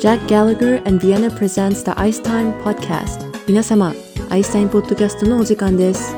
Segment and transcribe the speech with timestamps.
[0.00, 3.92] Jack Gallagher and Vienna presents the Ice Time Podcast 皆様、
[4.30, 6.16] アイスタインポッドキャストのお時間です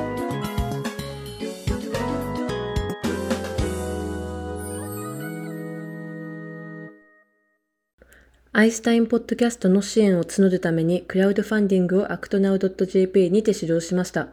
[8.52, 14.28] アイスタインポッドキャストの支援を募るためにクラウドファンディングをアクトナウ .jp にて始動しました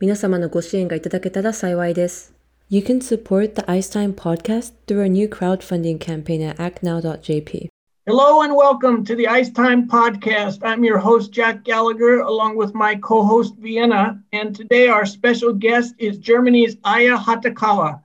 [0.00, 2.32] 皆様のご支援がいただけたら幸いです
[2.70, 7.68] You can support the Ice Time podcast through our new crowdfunding campaign at actnow.jp.
[8.07, 10.63] Hello and welcome to the Ice Time Podcast.
[10.63, 14.19] I'm your host, Jack Gallagher, along with my co host, Vienna.
[14.33, 18.01] And today our special guest is Germany's Aya Hatakawa.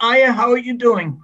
[0.00, 1.20] Aya, how are you doing?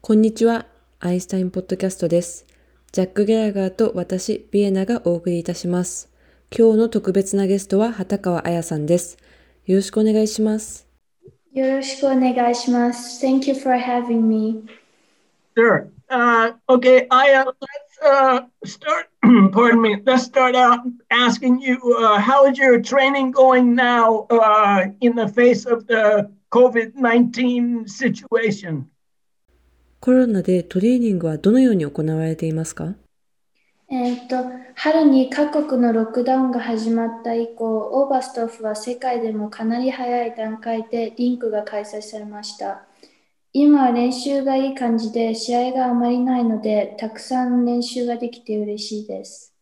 [0.00, 0.66] こんにちは。
[1.00, 2.46] アイスタインポッドキャストです。
[2.90, 6.12] ジャック・ゲラガーと私、ビエナがお送りいたします。
[6.50, 9.16] 今日の特別なゲストは畑川彩さんです。
[9.66, 10.88] よろしくお願いします。
[11.54, 13.24] よろしくお願いします。
[13.24, 14.64] Thank you for having me.
[15.56, 15.86] Sure.
[16.09, 19.07] Uh, okay, Aya, let's uh, start.
[19.51, 19.97] pardon me.
[20.05, 20.79] Let's start out
[21.11, 26.29] asking you uh, how is your training going now uh, in the face of the
[26.51, 28.89] COVID 19 situation?
[29.99, 32.93] コロナでトレーニングはどのように行われていますか
[33.89, 34.35] えーっと、
[34.75, 42.83] 春に各国のロックダウンが始まった以降、オーバーストフは世界でもかなり早い段階でリンクが開催されました。
[43.56, 49.52] 今は練習がいい感じで試合があまりないので、たくさん練習ができて嬉しいです。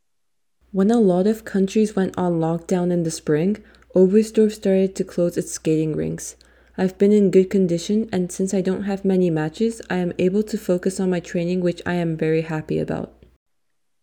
[0.72, 3.60] When a lot of countries went on lockdown in the spring,
[3.96, 6.36] Oberstdorf started to close its skating rinks.
[6.78, 10.44] I've been in good condition, and since I don't have many matches, I am able
[10.44, 13.12] to focus on my training, which I am very happy about.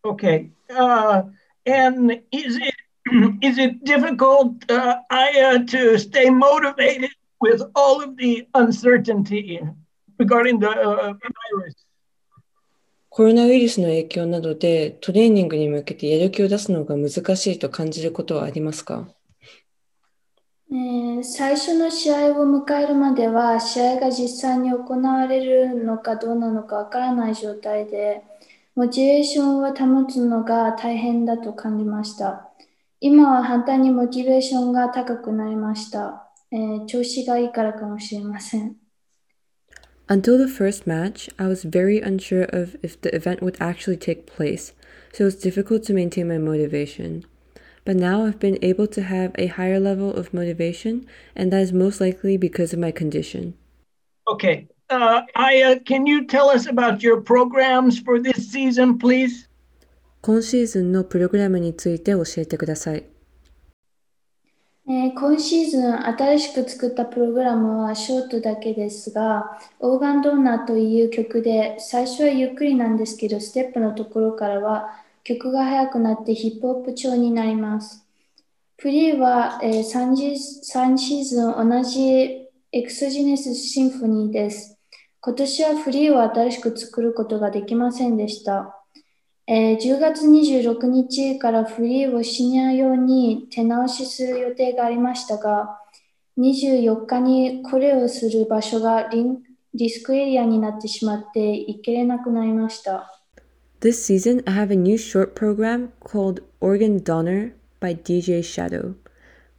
[0.03, 0.49] Okay.
[0.69, 1.23] Uh,
[1.65, 2.75] and is it
[3.41, 9.61] is it difficult, uh, Aya, to stay motivated with all of the uncertainty
[10.18, 11.76] regarding the uh, virus?
[13.08, 19.06] コロナウイルスの影響などでトレーニングに向けてやる気を出すのが難しいと感じることはありますか？
[20.70, 28.22] えー最初の試合を迎えるまでは試合が実際に行われるのかどうなのかわからない状態で
[28.74, 32.48] モチベーションを保つのが大変だと感じました。
[33.00, 38.76] 今は反対にモチベーションが高くなりました、えー調子がいいからかもしれません
[40.11, 44.25] Until the first match, I was very unsure of if the event would actually take
[44.25, 44.73] place,
[45.11, 47.25] so it's difficult to maintain my motivation.
[47.83, 51.73] But now I've been able to have a higher level of motivation, and that is
[51.73, 53.55] most likely because of my condition.
[54.27, 54.67] Okay.
[54.89, 59.47] Uh, Aya, can you tell us about your programs for this season, please?
[60.21, 63.03] 今シーズンのプログラムについて教えてください。
[64.88, 74.92] えー今シーズン新しく作ったプログラムはショートだけですが、オーガンドーナーという曲で、最初はゆっくりなんですけど、ステップのところからは
[75.24, 78.06] 曲が速くなってヒップホップ調になります。
[78.78, 80.14] フリーは、えー 3,
[80.64, 84.78] 3シーズン同じエクソジネスシンフォニーです。
[85.20, 88.81] 今年はフリーを新しく作ることができませんでした。
[89.47, 95.79] えー10月26日からフリーをシニア用に手直しする予定がありましたが、
[96.37, 99.37] 24日にこれをする場所がリン
[99.73, 103.23] リスクエリアになってしまって行けれなくなりました。
[103.79, 108.95] This season, I have a new short program called Organ Donner by DJ Shadow.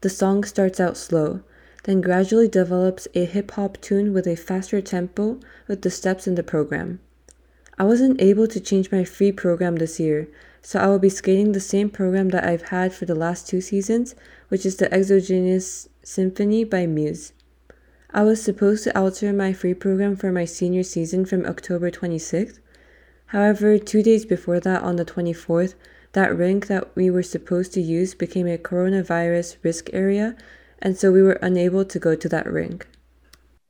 [0.00, 1.40] The song starts out slow,
[1.84, 5.38] then gradually develops a hip hop tune with a faster tempo
[5.68, 6.98] with the steps in the program.
[7.77, 10.27] I wasn't able to change my free program this year,
[10.61, 13.61] so I will be skating the same program that I've had for the last two
[13.61, 14.13] seasons,
[14.49, 17.33] which is the Exogenesis Symphony by Muse.
[18.11, 22.59] I was supposed to alter my free program for my senior season from October 26th.
[23.27, 25.73] However, two days before that, on the 24th,
[26.11, 30.35] that rink that we were supposed to use became a coronavirus risk area,
[30.79, 32.87] and so we were unable to go to that rink.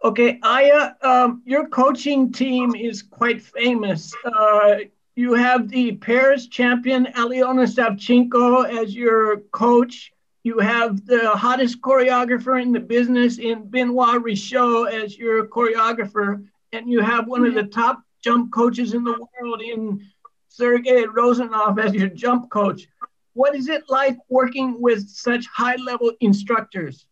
[0.03, 4.13] Okay, Aya, um, your coaching team is quite famous.
[4.25, 4.79] Uh,
[5.15, 10.11] you have the pairs champion Aliona Savchenko as your coach.
[10.43, 16.45] You have the hottest choreographer in the business in Benoit Richaud as your choreographer.
[16.73, 20.05] And you have one of the top jump coaches in the world in
[20.49, 22.89] Sergei Rozanov as your jump coach.
[23.35, 27.05] What is it like working with such high level instructors?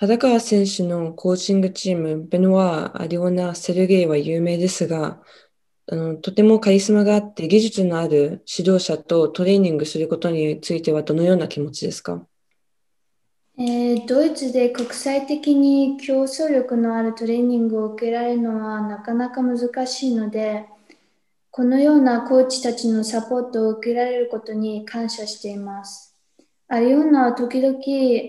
[0.00, 5.20] 畑川選手のコーチングチーム、ベノワー、アリオナ、セルゲイは有名ですが、
[5.92, 12.26] あのとてもカリスマがあって技術のある指導者とトレーニングすることについてはどのような気持ちですか？
[13.58, 20.64] えードイツで国際的に競争力のあるトレーニングを受けられるのはなかなか難しいので、
[21.50, 26.09] このようなコーチたちのサポートを受けられることに感謝しています。
[26.72, 27.78] アリオンナは時々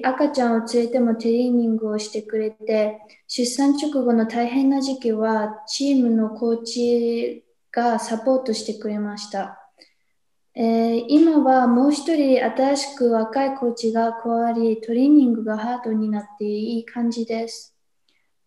[0.01, 2.97] 赤ちゃんを連れてもトレーニングをしてくれて、
[3.27, 9.59] 出産直後の大変な時期はチームのコーチがサポートしてくれました。
[10.55, 17.75] えー今はもう一人新しく若いコーチが加わり、トレーニングがハードになっていい感じです。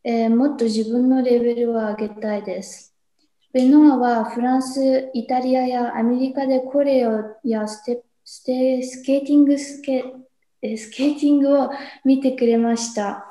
[0.03, 2.97] えーもっと自分のレベルを上げたいです。
[3.53, 10.05] ベノアはフランス、イタリアやアメリカでコレオやステップステスケーティングスケ
[10.77, 11.71] スケーティングを
[12.05, 13.27] 見てくれました、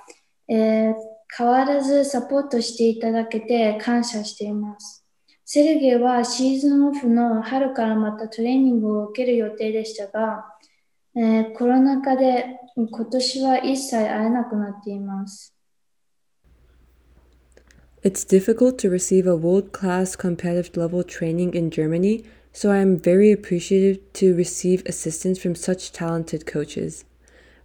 [0.48, 0.94] えー
[1.36, 5.04] 変わらずサポートしていただけて感謝しています。
[5.44, 10.46] セルゲイはシーズンオフの春からまたトレーニングを受ける予定でしたが、
[11.16, 15.56] えーコロナ禍で今年は一切会えなくなっています。
[18.04, 23.32] It's difficult to receive a world class competitive level training in Germany, so I am very
[23.32, 27.04] appreciative to receive assistance from such talented coaches.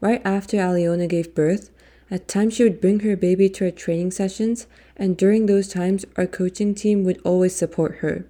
[0.00, 1.70] Right after Aliona gave birth,
[2.10, 6.06] at times she would bring her baby to our training sessions, and during those times,
[6.16, 8.24] our coaching team would always support her.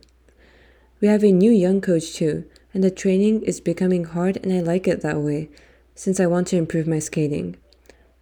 [1.01, 2.45] We have a new young coach too,
[2.75, 5.49] and the training is becoming hard, and I like it that way,
[5.95, 7.57] since I want to improve my skating.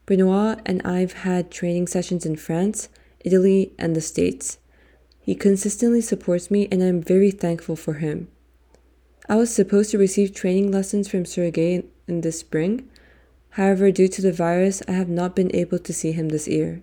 [0.04, 2.90] Benoit and I've had training sessions in France,
[3.24, 4.58] Italy, and the States.
[5.25, 8.27] He consistently supports me, and I'm very thankful for him.
[9.29, 12.89] I was supposed to receive training lessons from Sergei in the spring.
[13.51, 16.81] However, due to the virus, I have not been able to see him this year.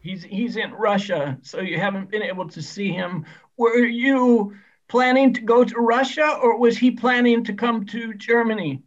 [0.00, 3.24] He's he's in Russia, so you haven't been able to see him.
[3.56, 4.54] Were you
[4.88, 8.82] planning to go to Russia, or was he planning to come to Germany?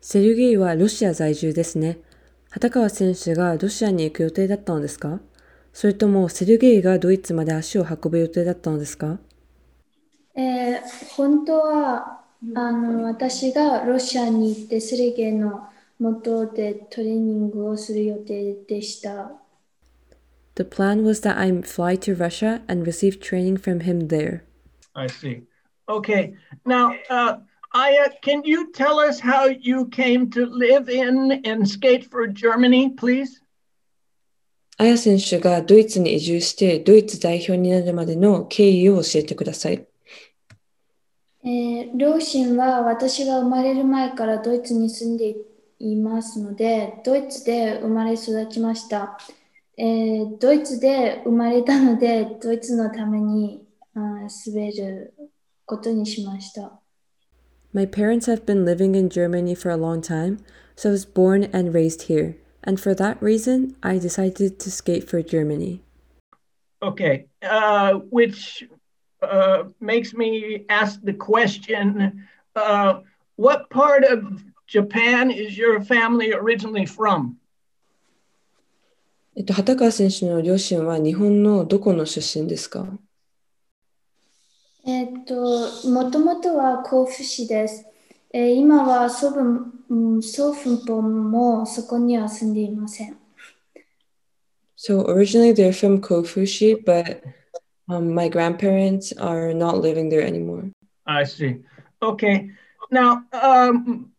[0.00, 1.98] セルゲイはロシア在住ですね。
[2.50, 5.20] 畑川選手がロシアに行く予定だったのですか
[5.72, 9.18] それともセルゲイがドイツまで足を運ぶ予定だったのですか
[10.34, 10.80] えー
[11.16, 12.20] 本当は
[12.54, 15.68] あの私がロシアに行ってセレゲイの
[15.98, 19.32] 元でトレーニングをする予定でした。
[20.56, 24.44] The plan was that I fly to Russia and receive training from him there.
[24.94, 25.42] I see.
[25.88, 26.34] Okay.
[26.64, 27.38] Now, uh,
[27.74, 32.90] Aya, can you tell us how you came to live in and skate for Germany,
[32.90, 33.39] please?
[34.81, 39.85] アヤ選手がドイツに移住してドイツ代表になるまでの経緯を教えてください。
[41.43, 45.35] えー両親は私が生まれる前からドイツに住んで
[45.77, 49.19] いますので、ドイツで生まれ育ちました。
[49.77, 53.63] えードイツで生まれたので、ドイツのために
[53.93, 55.13] あー滑る
[55.67, 56.81] ことにしました。
[57.71, 60.39] My parents have been living in Germany for a long time,
[60.75, 62.37] so I was born and raised here.
[62.64, 65.82] And for that reason, I decided to skate for Germany.
[66.82, 67.26] Okay.
[67.42, 68.64] Uh, which
[69.22, 72.26] uh, makes me ask the question
[72.56, 73.00] uh,
[73.36, 77.36] what part of Japan is your family originally from?
[79.38, 82.86] えっと、畑川選手の両親は日本のどこの出身ですか
[84.86, 87.84] えーっと、もともとは甲府市です。
[88.33, 89.39] えー今は祖父
[89.89, 93.17] うん祖父母もそこには住んでいません。
[94.77, 97.21] So originally they're from Kofushi, but
[97.87, 100.71] um, my grandparents are not living there anymore.
[101.05, 101.61] I see.
[102.01, 102.49] Okay.
[102.89, 104.11] Now, um,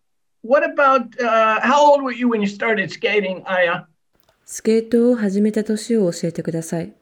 [0.43, 3.87] what about uh, how old were you when you started skating, Aya?
[4.45, 6.93] スケートを始めた年を教えてください。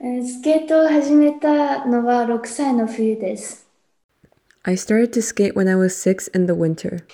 [0.00, 3.67] えースケートを始めたのは6歳の冬です。
[4.65, 7.05] I started to skate when I was six in the winter.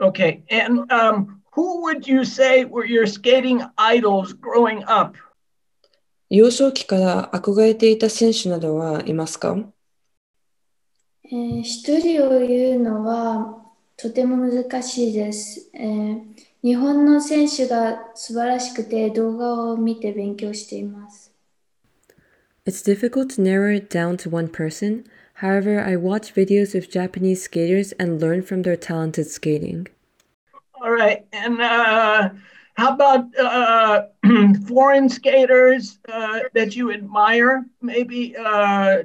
[0.00, 0.42] Okay.
[0.50, 5.16] And um, who would you say were your skating idols growing up?
[6.30, 9.56] 幼少期から憧れていた選手などはいますか
[11.24, 13.64] えー一人を言うのは
[13.96, 21.32] とても難しいです、えー日本の選手が素晴らしくて動画を見て勉強しています。
[22.66, 25.04] It's difficult to narrow it down to one person.
[25.42, 29.86] However, I watch videos of Japanese skaters and learn from their talented skating.
[30.80, 31.24] All right.
[31.32, 32.30] And uh,
[32.74, 34.02] how about uh,
[34.66, 37.66] foreign skaters uh, that you admire?
[37.80, 39.04] Maybe, uh,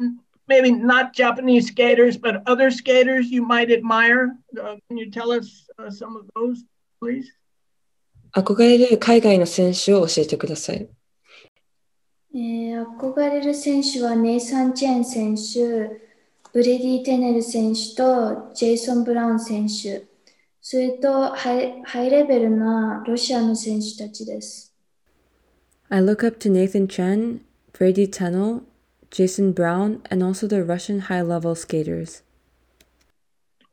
[0.00, 4.36] n- maybe not Japanese skaters, but other skaters you might admire.
[4.58, 6.64] Uh, can you tell us uh, some of those,
[7.00, 7.30] please?
[8.32, 10.88] 憧れる海外の選手を教えてください。
[12.35, 16.01] えー、憧れる選手はネイサン・チェン選手、
[16.51, 20.03] ブレディ・テネル選手とジェイソン・ブラウン選手、
[20.61, 24.73] それとハイハイレベルなロシアの選手たちです。
[25.87, 27.39] I look up to Nathan Chen,
[27.71, 28.63] Bradie Tennell,
[29.11, 32.21] Jason Brown, and also the Russian high level skaters.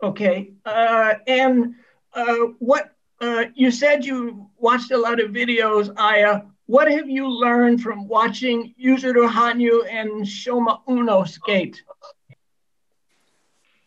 [0.00, 0.52] Okay.
[0.64, 1.75] Uh, and
[2.14, 6.42] uh, what uh, you said you watched a lot of videos, Aya.
[6.69, 11.85] What have you learned from watching Yuzuru Hanyu and Shoma Uno skate?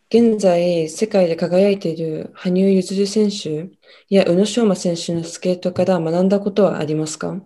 [0.08, 3.70] 現在、世界で輝いている羽生結弦選手
[4.08, 7.40] や宇野昌磨選手のスケートから学んだことはありますか？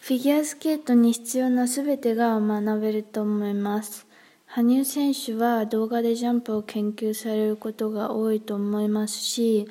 [0.00, 4.06] フィギュアスケートに必要なすべてが学べると思います。
[4.46, 9.68] 羽生選手は動画でジャンプを研究されることが多いと思いますし、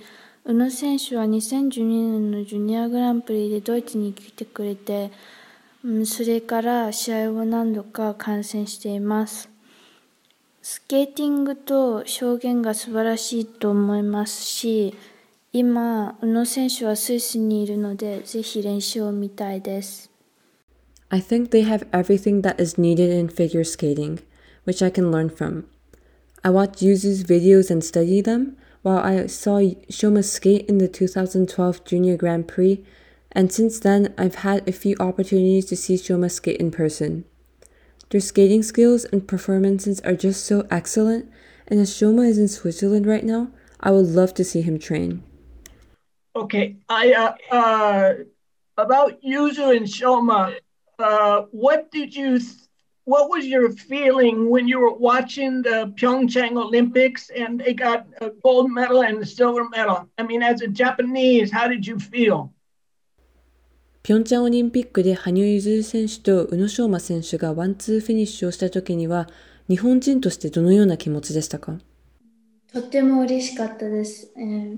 [0.50, 5.12] 宇野選手は2012年のジュニアグランプリでドイツに来てくれて、
[6.06, 9.50] それから試合を何度か観戦しています。
[10.62, 14.96] スケーティングと表現が素晴らしいと思いますし、
[15.52, 20.10] 今、宇野選手はスイスにいるので、ぜひ練習を見たいです。
[21.10, 24.20] I think they have everything that is needed in figure skating,
[24.66, 25.66] which I can learn from.
[26.42, 31.84] I watched Yuzu's videos and study them, while I saw Shoma skate in the 2012
[31.86, 32.84] Junior Grand Prix,
[33.32, 37.26] and since then I've had a few opportunities to see Shoma skate in person.
[38.10, 41.30] Their skating skills and performances are just so excellent,
[41.68, 45.24] and as Shoma is in Switzerland right now, I would love to see him train.
[46.36, 48.14] Okay, I uh, uh
[48.78, 50.56] about Yuzu and Shoma,
[51.00, 52.40] uh, what did you?
[53.08, 58.32] What was your feeling when you were watching the Pyeongchang Olympics and they got a
[58.44, 60.10] gold medal and a silver medal?
[60.18, 62.52] I mean, as a Japanese, how did you feel?
[64.04, 69.28] ピョンチャンオリンピックで羽生結弦選手と宇野昌磨選手がワンツーフィニッシュをした時には
[69.70, 71.78] 日本人としてどのような気持ちでしたか
[72.72, 74.78] とても嬉しかったです、えー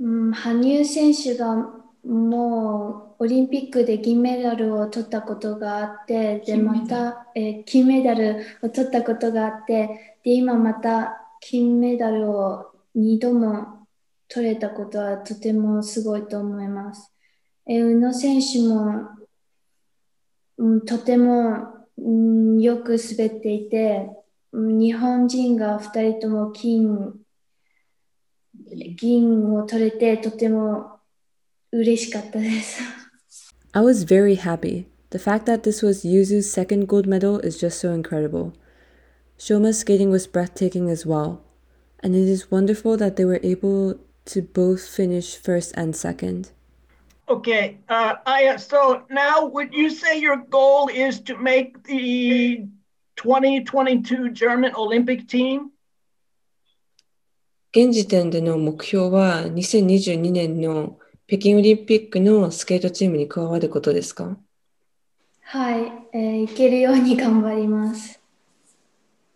[0.00, 1.74] うん、羽生選手が
[2.08, 13.86] もうオリンピックで銀メダルを取ったことがあってでまた、えー、金メダルを取ったことがあってで今また金メダルを2度も
[14.26, 17.12] 取れたことはとてもすごいと思います。
[17.66, 19.08] え宇野選手も、
[20.56, 24.10] うん、とても、うん、よく滑っていて、
[24.52, 27.14] 日本人が2人とも金
[28.96, 30.97] 銀を取れてとても。
[33.75, 34.87] I was very happy.
[35.09, 38.53] The fact that this was Yuzu's second gold medal is just so incredible.
[39.37, 41.43] Shoma's skating was breathtaking as well,
[42.01, 46.51] and it is wonderful that they were able to both finish first and second.
[47.27, 52.67] Okay, uh, I, so now would you say your goal is to make the
[53.15, 55.71] 2022 German Olympic team?
[57.75, 64.37] 現時点での目標は2022年の 北京オリンピックのスケートチームに加わることですか
[65.41, 68.19] はい、えー、いけるように頑張ります。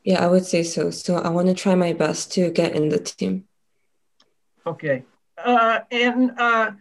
[0.03, 0.89] Yeah, I would say so.
[0.89, 3.43] So I want to try my best to get in the team.
[4.65, 5.03] Okay.
[5.37, 6.71] Uh, and uh,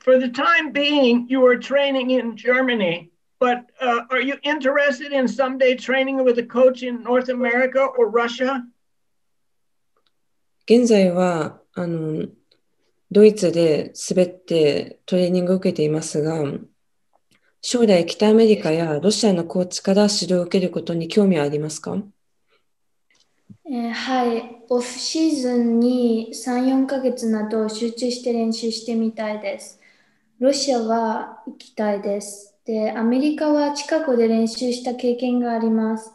[0.00, 5.26] for the time being, you are training in Germany, but uh, are you interested in
[5.26, 8.62] someday training with a coach in North America or Russia?
[10.66, 12.26] 現在はあの
[13.11, 16.43] ドイツで滑ってトレーニングを受けていますが、
[17.61, 21.97] 将来北アメリカやロシアのコーチから指導を受けることに興味はありますか、
[23.65, 29.79] えー、はい、オフシーズンに3、4ヶ月など集中して練習してみたいです。
[30.39, 32.55] ロシアは行きたいです。
[32.65, 36.13] で、アメリカは近くで練習した経験があります。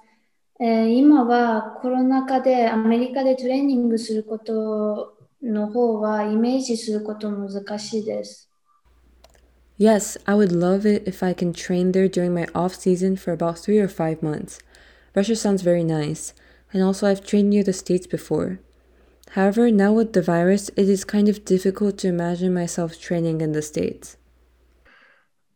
[0.61, 5.14] えー、今はコロナ禍でアメリカでトレーニングすること
[5.44, 8.50] の方はイメージすること難しいです。
[9.78, 13.60] Yes, I would love it if I can train there during my off season for about
[13.60, 14.60] three or five months.
[15.16, 16.34] Russia sounds very nice,
[16.74, 18.60] and also I've trained near the States before.
[19.32, 23.54] However, now with the virus, it is kind of difficult to imagine myself training in
[23.54, 24.18] the States.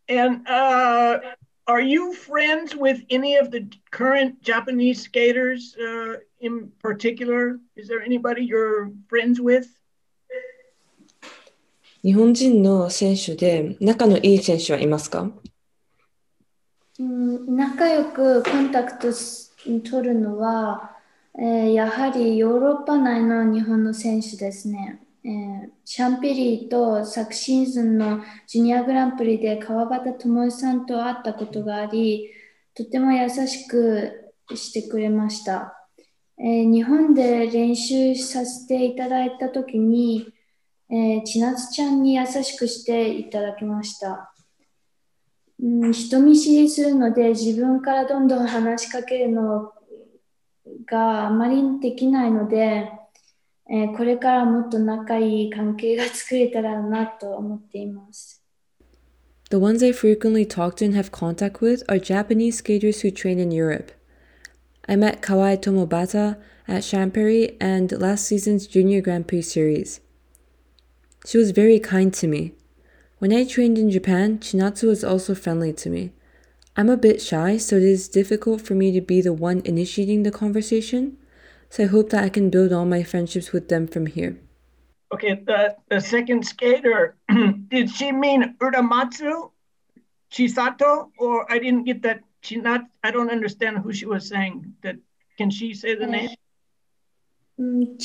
[0.08, 1.18] And uh,
[1.66, 7.58] are you friends with any of the current Japanese skaters uh, in particular?
[7.74, 9.66] Is there anybody you're friends with?
[12.03, 15.29] 日本人の選手で仲のいい選手はいますか、
[16.99, 19.07] うん、仲良くコンタクト
[19.89, 20.95] 取るのは
[21.41, 25.01] えー、やはりヨーロッパ内の日本の選手ですね。
[25.23, 32.29] えー、シャンピリーと昨シーズンのジュニアグランプリで川端智さんと会ったことがあり、
[32.73, 35.75] とても優しくしてくれました。
[36.37, 40.33] えー、日本で練習させていただいたときに、
[40.91, 44.33] えー、千夏ちゃんに優しくしていただきました。
[45.61, 49.73] うん、人見知りするので自分からどんどん話しかけるの
[50.85, 52.91] があまりできないので、
[53.69, 58.41] えーこれからもっと仲いい関係が作れたらなと思っています。
[59.51, 63.51] The ones I frequently talk to and have contact with are Japanese skaters who train in
[63.51, 63.91] Europe.
[64.87, 70.01] I met Kawai Tomobata at Champeri and last season's Junior Grand Prix series.
[71.29, 72.53] She was very kind to me.
[73.19, 76.11] When I trained in Japan, Chinatsu was also friendly to me.
[76.75, 80.23] I'm a bit shy, so it is difficult for me to be the one initiating
[80.23, 81.17] the conversation,
[81.69, 84.39] so I hope that I can build all my friendships with them from here.
[85.13, 87.15] Okay, the, the second skater,
[87.67, 89.51] did she mean Uramatsu,
[90.31, 92.21] Chisato, or I didn't get that?
[92.41, 94.73] She not, I don't understand who she was saying.
[94.81, 94.95] That
[95.37, 96.31] can she say the name?
[97.59, 97.97] Mm,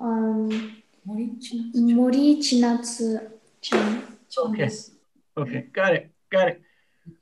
[0.00, 0.06] う
[0.52, 4.03] ん、千夏、うん、森森千夏ちゃん。
[4.35, 4.67] Okay.
[5.35, 6.61] Okay, got it, got it.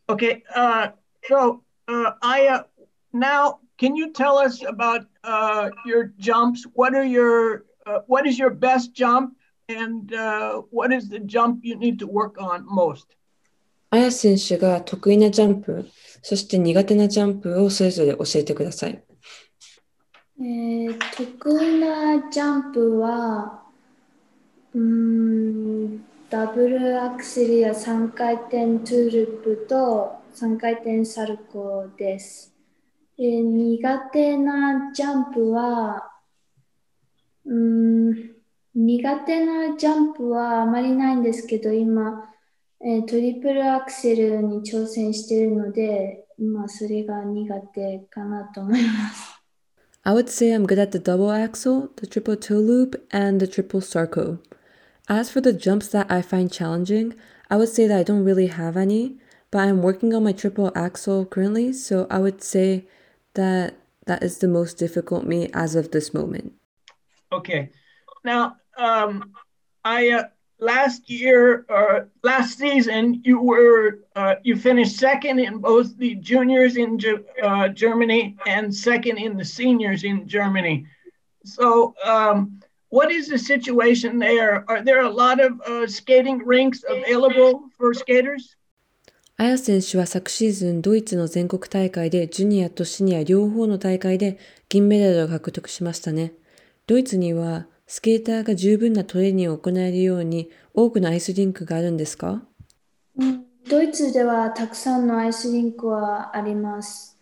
[0.07, 0.91] Okay, uh,
[1.27, 2.65] so uh, Aya,
[3.11, 6.65] now can you tell us about uh, your jumps?
[6.73, 9.35] What are your, uh, what is your best jump,
[9.67, 13.07] and uh, what is the jump you need to work on most?
[13.89, 15.89] あや選手が得意なジャンプ、
[16.21, 19.03] そして苦手なジャンプをそれぞれ教えてください。
[20.39, 23.63] えー得意なジャンプは、
[24.76, 32.54] うん、ダブルアクセルや3回転トゥーループと3回転サルコーです。
[33.18, 36.10] えー苦手なジャンプは、
[37.46, 38.12] うん、
[38.74, 42.28] 苦手なジャンプはあまりないんですけど、今、
[42.84, 49.40] えートリプルアクセルに挑戦しているので、今それが苦手かなと思います。
[50.02, 53.80] I would say I'm good at the double axle, the triple toe loop, and the triple
[53.80, 54.38] sarco.
[55.08, 57.14] As for the jumps that I find challenging,
[57.48, 59.16] I would say that I don't really have any,
[59.50, 62.86] but I'm working on my triple axel currently, so I would say
[63.34, 66.54] that that is the most difficult me as of this moment.
[67.32, 67.70] Okay.
[68.24, 69.32] Now, um,
[69.84, 70.24] I uh,
[70.58, 76.76] last year or last season you were uh, you finished second in both the juniors
[76.76, 80.86] in Ge- uh, Germany and second in the seniors in Germany.
[81.44, 84.64] So, um, what is the situation there?
[84.68, 88.56] Are there a lot of uh, skating rinks available for skaters?
[89.38, 94.38] あや選手は昨シーズンドイツの全国大会でジュニアとシニア両方の大会で
[94.70, 96.32] 銀メダルを獲得しましたね。
[96.86, 102.42] ドイツにはスケーターが十分なトレーニングを行えるように多くのアイスリンクがあるんですか
[103.18, 107.18] うんドイツではたくさんのアイスリンクはあります。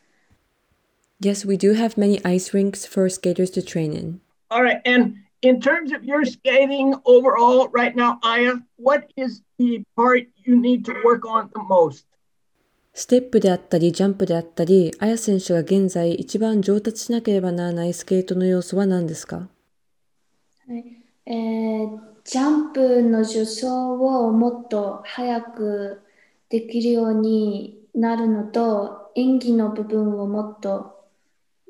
[1.20, 4.20] Yes, we do have many ice rinks for skaters to train in.
[4.50, 4.81] All right.
[4.85, 10.59] And in terms of your skating overall right now, Aya, what is the part you
[10.59, 12.07] need to work on the most?
[12.97, 19.49] ステップであったりジャンプであったり、あや選手が現在一番上達しなければならないスケートの要素は何ですか？
[20.67, 20.85] はい
[21.27, 26.01] えージャンプの助走をもっと早く
[26.49, 31.05] できるようになるのと演技の部分をもっと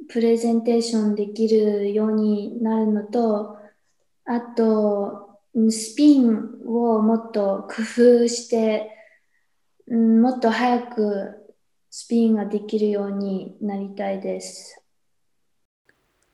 [0.08, 3.56] プレゼンテーションできるようになるのと
[4.25, 8.91] あとうんスピンをもっと工夫して
[9.87, 11.55] うんもっと早く
[11.89, 14.79] スピンができるようになりたいです。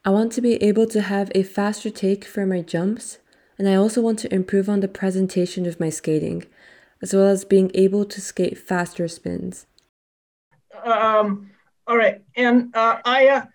[0.03, 3.17] I want to be able to have a faster take for my jumps,
[3.57, 6.45] and I also want to improve on the presentation of my skating,
[7.01, 9.65] as well as being able to skate faster spins.
[10.83, 11.49] Um,
[11.87, 13.47] all right, and uh, Aya,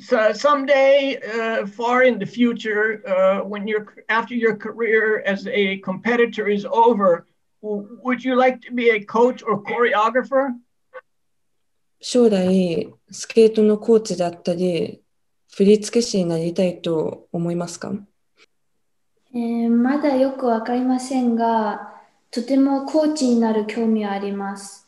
[0.00, 5.78] so someday, uh, far in the future, uh, when you're after your career as a
[5.78, 7.26] competitor is over,
[7.62, 10.54] w- would you like to be a coach or choreographer?
[12.00, 15.02] 将来、スケートのコーチであったり、
[15.50, 17.92] 振付師になりたいと思いますか
[19.34, 21.92] えーまだよくわかりませんが、
[22.30, 24.86] とてもコーチになる興味はあります。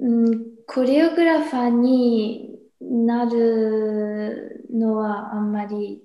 [0.00, 6.03] うん、コレオグラファーに なるのはあんまり、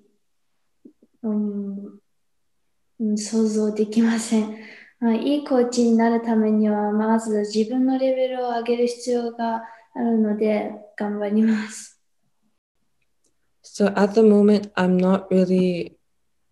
[1.22, 2.00] うん
[3.00, 4.56] うん想像できません。
[5.00, 9.62] まあ、いいコーチになるためには、まず自分のレベルを上げる必要が
[9.94, 12.00] あるので、頑張ります。
[13.62, 15.96] So at the moment, I'm not really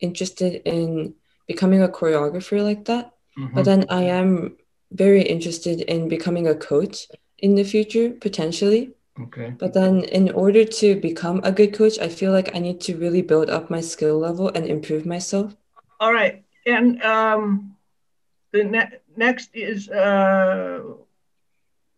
[0.01, 1.15] interested in
[1.47, 3.13] becoming a choreographer like that,
[3.55, 4.57] but then I am
[4.91, 7.07] very interested in becoming a coach
[7.39, 8.95] in the future, potentially.
[9.22, 9.56] Okay.
[9.58, 12.96] But then, in order to become a good coach, I feel like I need to
[12.98, 15.56] really build up my skill level and improve myself.
[16.00, 17.76] All right, and um,
[18.52, 20.82] the ne- next is uh,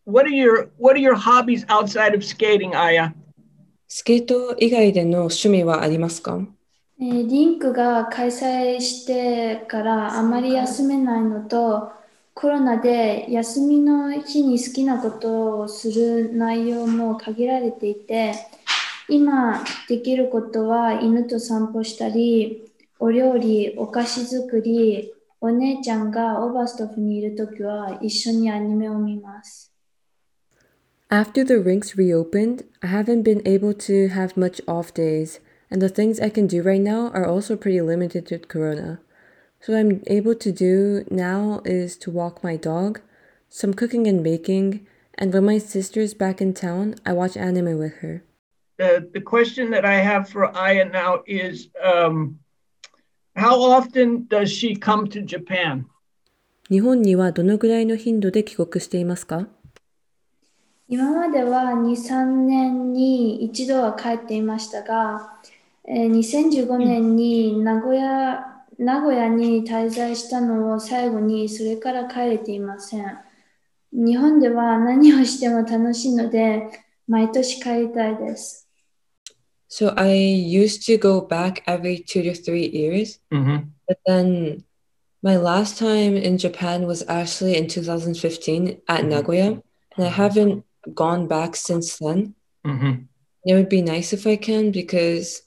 [0.04, 3.12] what are your what are your hobbies outside of skating, Aya?
[3.92, 6.38] スケート以外での趣味はありますか
[7.00, 11.90] えーリンクが開催してからあまり休めないのと、
[12.35, 18.33] コロナで休みの日に好きなことをする内容も限られていて、
[19.07, 22.69] 今できることは犬と散歩したり、
[22.99, 29.71] お料理、お菓子作り、お姉ちゃんがオーバーストフにいるときは一緒にアニメを見ます。
[31.09, 35.39] After the rinks reopened, I haven't been able to have much off days,
[35.71, 38.99] and the things I can do right now are also pretty limited to Corona.
[39.64, 43.00] So what I'm able to do now is to walk my dog,
[43.48, 44.86] some cooking and baking,
[45.18, 48.24] and when my sister's back in town, I watch anime with her.
[48.78, 52.38] The the question that I have for Aya now is um,
[53.36, 55.84] how often does she come to Japan?
[56.70, 59.48] 日本にはどのぐらいの頻度で帰国していますか
[60.88, 65.32] 今までは2、3年に一度は帰っていましたが、
[65.84, 73.18] えー2015年に名古屋、 名古屋に滞在したのを最後にそれから帰れていません。
[73.92, 76.70] 日本では何をしても楽しいので、
[77.08, 78.66] 毎年帰りたいです。
[79.68, 83.68] So I used to go back every two to three years, Mm-hmm.
[83.88, 84.64] but then
[85.22, 89.08] my last time in Japan was actually in 2015 at Mhm.
[89.10, 89.46] Nagoya,
[89.96, 92.34] and I haven't gone back since then.
[92.66, 93.04] Mm-hmm.
[93.46, 95.42] It would be nice if I can because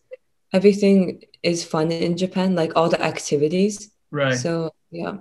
[0.54, 3.91] everything is fun in Japan, like all the activities.
[4.11, 4.37] Right.
[4.37, 5.19] So yeah.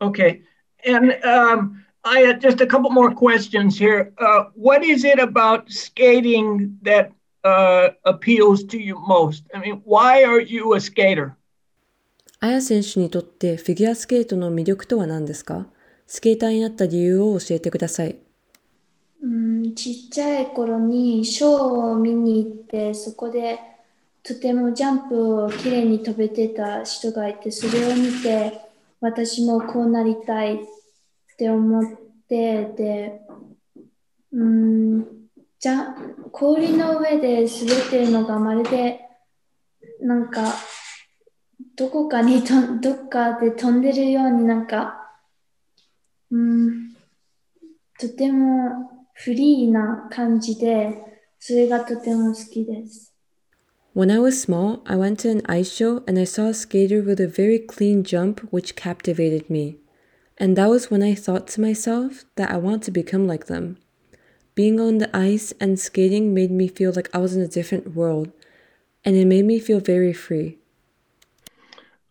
[0.00, 0.42] Okay.
[0.84, 4.12] And um, I had just a couple more questions here.
[4.18, 7.12] Uh, what is it about skating that
[7.44, 9.44] uh, appeals to you most?
[9.54, 11.34] I mean, why are you a skater?
[12.40, 15.66] あや選手にとってフィギュアスケートの魅力とは何ですか
[16.06, 18.16] スケーターになった理由を教えてください。
[19.20, 23.58] うん、ちっちゃい頃にショーを見に行って、そこで
[24.22, 28.60] とてもジャンプをきれいに飛べてた人がいて、それを見て、
[29.00, 30.58] 私もこうなりたいっ
[31.36, 31.84] て思っ
[32.28, 33.20] て、で、
[34.32, 35.06] うん、
[35.58, 35.94] じゃ、
[36.32, 39.00] 氷の上で滑ってるのがまるで、
[40.00, 40.42] なんか、
[41.76, 45.12] どこかにと、どっかで飛んでるようになんか、
[46.30, 46.94] うん、
[47.98, 51.02] とてもフリーな感じで、
[51.38, 53.07] それがとても好きです。
[53.93, 57.19] When I was small, I went to an ice show and I saw a skater with
[57.19, 59.75] a very clean jump which captivated me.
[60.39, 63.77] And that was when I thought to myself that I want to become like them.
[64.55, 67.95] Being on the ice and skating made me feel like I was in a different
[67.95, 68.31] world,
[69.05, 70.57] and it made me feel very free.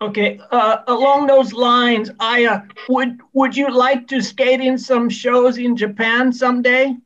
[0.01, 0.41] Okay.
[0.51, 5.77] Uh, along those lines, Aya, would would you like to skate in some shows in
[5.77, 6.97] Japan someday?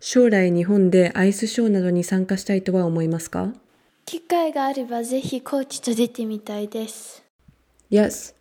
[0.00, 3.52] 将来日本でアイスショーなどに参加したいとは思いますか
[4.05, 7.23] 機会があればぜひコーチと出てみたいです。
[7.89, 8.33] Yes.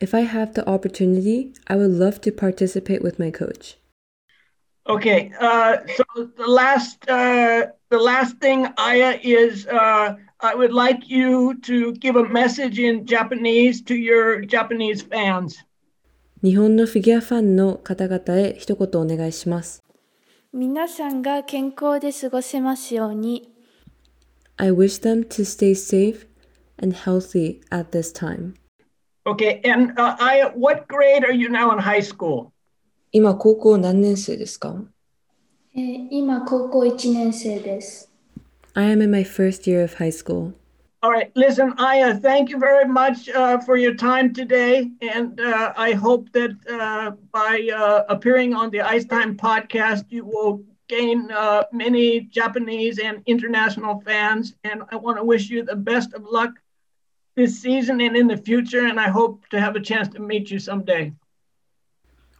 [0.00, 3.78] If I have the opportunity, I would love to participate with my coach.
[4.86, 5.32] Okay.
[5.40, 6.04] Uh, so
[6.36, 12.16] the last uh, the last thing, Aya, is uh, I would like you to give
[12.16, 15.64] a message in Japanese to your Japanese fans.
[16.42, 19.82] 日本のフィギュアファンの方々へ一言お願いします。
[20.52, 23.57] 皆さんが健康で過ごせますように。
[24.59, 26.25] I wish them to stay safe
[26.77, 28.55] and healthy at this time.
[29.25, 29.61] Okay.
[29.63, 32.51] And uh, Aya, what grade are you now in high school?
[33.11, 34.75] 今高校何年生ですか
[35.75, 38.11] えー今高校1年生です。
[38.75, 40.53] I am in my first year of high school.
[41.03, 41.31] All right.
[41.35, 44.89] Listen, Aya, thank you very much uh, for your time today.
[45.01, 50.25] And uh, I hope that uh, by uh, appearing on the Ice Time podcast, you
[50.25, 54.54] will gain uh, many Japanese and international fans.
[54.64, 56.50] And I want to wish you the best of luck
[57.36, 58.86] this season and in the future.
[58.86, 61.12] And I hope to have a chance to meet you someday.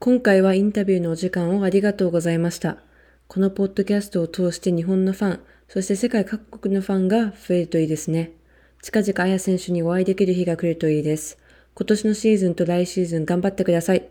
[0.00, 2.78] 今回はインタビューのお時間をありがとうございました。
[3.26, 8.32] このポッドキャストを通して日本のファン、そして世界各国のファンが増えるといいですね。
[8.80, 11.36] 近々綾選手にお会いできる日が来るといいです。
[11.74, 14.08] 今年のシーズンと来シーズン頑張ってください。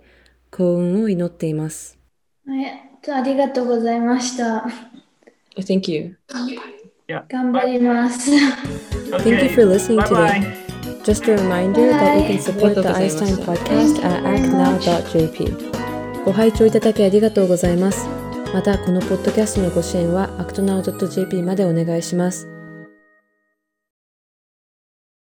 [0.52, 1.98] 幸運を祈っています。
[2.46, 4.66] はい、ありがとうございました。
[5.58, 6.18] Thank you.
[7.08, 7.24] Yeah.
[7.30, 8.32] 頑張ります。
[8.32, 10.56] Thank you for listening today.
[11.04, 16.26] Just a reminder that you can support the Einstein podcast at actnow.jp.
[16.26, 18.06] ご拝聴いただきありがとうございます。
[18.54, 22.57] また、このポッドキャストのご支援は actnow.jp までお願いします。